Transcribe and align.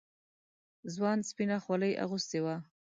ځوان 0.93 1.19
سپينه 1.29 1.57
خولۍ 1.63 1.91
اغوستې 2.03 2.39
وه. 2.43 2.55